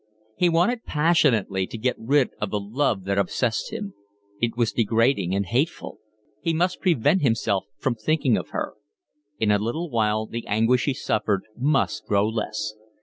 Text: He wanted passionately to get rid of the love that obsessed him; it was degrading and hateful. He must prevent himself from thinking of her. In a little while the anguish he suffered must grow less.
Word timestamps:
He 0.35 0.49
wanted 0.49 0.83
passionately 0.83 1.67
to 1.67 1.77
get 1.77 1.95
rid 1.99 2.31
of 2.41 2.49
the 2.49 2.59
love 2.59 3.03
that 3.03 3.19
obsessed 3.19 3.71
him; 3.71 3.93
it 4.41 4.57
was 4.57 4.71
degrading 4.73 5.35
and 5.35 5.45
hateful. 5.45 5.99
He 6.41 6.55
must 6.55 6.81
prevent 6.81 7.21
himself 7.21 7.65
from 7.77 7.93
thinking 7.93 8.35
of 8.35 8.49
her. 8.49 8.73
In 9.37 9.51
a 9.51 9.59
little 9.59 9.91
while 9.91 10.25
the 10.25 10.47
anguish 10.47 10.85
he 10.85 10.95
suffered 10.95 11.43
must 11.55 12.07
grow 12.07 12.27
less. 12.27 12.73